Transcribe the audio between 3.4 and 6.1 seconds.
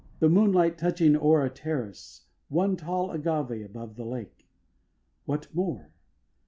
above the lake. What more?